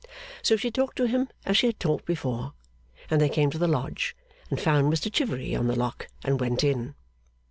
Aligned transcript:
So 0.41 0.55
she 0.55 0.71
talked 0.71 0.97
to 0.97 1.05
him 1.05 1.29
as 1.45 1.57
she 1.57 1.67
had 1.67 1.79
talked 1.79 2.05
before, 2.07 2.53
and 3.11 3.21
they 3.21 3.29
came 3.29 3.51
to 3.51 3.59
the 3.59 3.67
Lodge 3.67 4.15
and 4.49 4.59
found 4.59 4.91
Mr 4.91 5.13
Chivery 5.13 5.55
on 5.55 5.67
the 5.67 5.75
lock, 5.77 6.07
and 6.25 6.39
went 6.39 6.63
in. 6.63 6.95